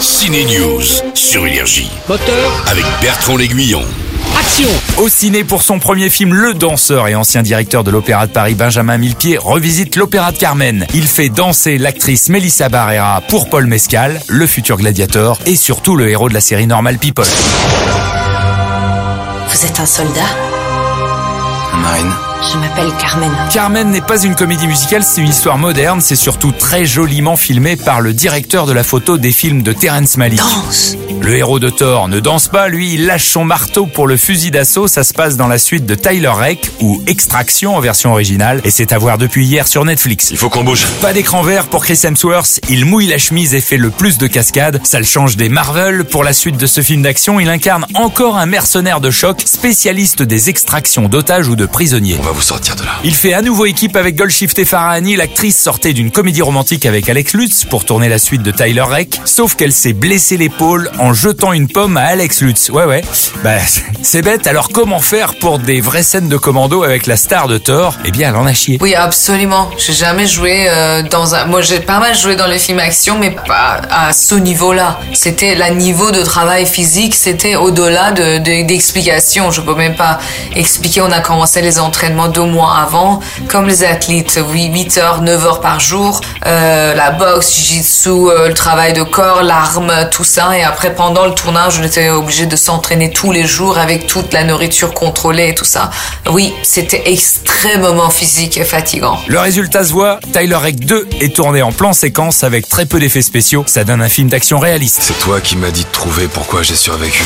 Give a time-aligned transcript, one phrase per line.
[0.00, 0.82] Ciné News
[1.14, 3.82] sur Énergie Moteur, avec Bertrand L'Aiguillon.
[4.38, 8.32] action Au ciné pour son premier film, le danseur et ancien directeur de l'Opéra de
[8.32, 10.86] Paris Benjamin Millepied revisite l'Opéra de Carmen.
[10.94, 16.08] Il fait danser l'actrice Melissa Barrera pour Paul Mescal, le futur gladiateur et surtout le
[16.08, 17.26] héros de la série Normal People.
[19.48, 20.20] Vous êtes un soldat?
[21.74, 22.29] Marine.
[22.42, 23.30] Je m'appelle Carmen.
[23.52, 27.76] Carmen n'est pas une comédie musicale, c'est une histoire moderne, c'est surtout très joliment filmé
[27.76, 30.38] par le directeur de la photo des films de Terrence Malick.
[30.38, 34.16] Danse Le héros de Thor ne danse pas, lui, il lâche son marteau pour le
[34.16, 34.88] fusil d'assaut.
[34.88, 38.70] Ça se passe dans la suite de Tyler Reck ou Extraction en version originale et
[38.70, 40.30] c'est à voir depuis hier sur Netflix.
[40.30, 40.86] Il faut qu'on bouge.
[41.02, 44.26] Pas d'écran vert pour Chris Hemsworth, il mouille la chemise et fait le plus de
[44.26, 44.80] cascades.
[44.84, 46.04] Ça le change des Marvel.
[46.04, 50.22] Pour la suite de ce film d'action, il incarne encore un mercenaire de choc, spécialiste
[50.22, 52.16] des extractions d'otages ou de prisonniers.
[52.30, 52.92] Va vous sortir de là.
[53.02, 57.32] Il fait à nouveau équipe avec Golshifteh Farahani, l'actrice sortait d'une comédie romantique avec Alex
[57.32, 61.52] Lutz pour tourner la suite de Tyler Reck, sauf qu'elle s'est blessée l'épaule en jetant
[61.52, 62.68] une pomme à Alex Lutz.
[62.70, 63.02] Ouais ouais,
[63.42, 63.56] bah
[64.02, 67.58] c'est bête, alors comment faire pour des vraies scènes de commando avec la star de
[67.58, 67.96] Thor?
[68.04, 68.78] Eh bien elle en a chié.
[68.80, 69.68] Oui, absolument.
[69.76, 71.46] J'ai jamais joué euh, dans un.
[71.46, 75.00] Moi, j'ai pas mal joué dans les films action, mais pas à ce niveau-là.
[75.14, 79.50] C'était le niveau de travail physique, c'était au-delà de, de- d'explications.
[79.50, 80.20] Je peux même pas
[80.54, 81.00] expliquer.
[81.00, 85.46] On a commencé les entraînements deux mois avant, comme les athlètes, oui, 8 heures, 9
[85.46, 90.56] heures par jour, euh, la boxe, jiu-jitsu, euh, le travail de corps, l'arme, tout ça.
[90.56, 94.32] Et après, pendant le tournage, on était obligé de s'entraîner tous les jours avec toute
[94.32, 95.90] la nourriture contrôlée et tout ça.
[96.30, 99.18] Oui, c'était extrêmement physique et fatigant.
[99.26, 102.98] Le résultat se voit, Tyler Reck 2 est tourné en plan séquence avec très peu
[102.98, 105.00] d'effets spéciaux, ça donne un film d'action réaliste.
[105.02, 107.24] C'est toi qui m'as dit de trouver pourquoi j'ai survécu.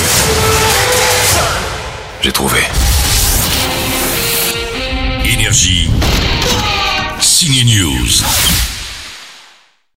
[2.22, 2.61] J'ai trouvé.
[5.34, 5.90] Énergie.
[7.20, 8.22] Ciné News.